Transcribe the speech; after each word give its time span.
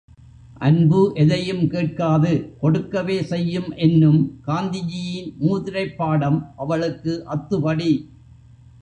அன்பு 0.59 1.11
எதையும் 1.15 1.67
கேட்காது, 1.67 2.31
கொடுக்கவே 2.59 3.21
செய்யும் 3.23 3.71
என்னும் 3.77 4.41
காந்திஜியின் 4.47 5.31
மூதுரைப் 5.37 5.97
பாடம் 5.97 6.53
அவளுக்கு 6.57 7.25
அத்துபடி. 7.25 7.91